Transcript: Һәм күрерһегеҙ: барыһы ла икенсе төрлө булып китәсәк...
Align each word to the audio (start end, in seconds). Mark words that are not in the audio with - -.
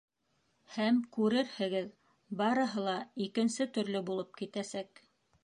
Һәм 0.77 0.95
күрерһегеҙ: 1.17 1.91
барыһы 2.41 2.87
ла 2.89 2.97
икенсе 3.27 3.69
төрлө 3.77 4.03
булып 4.09 4.43
китәсәк... 4.43 5.07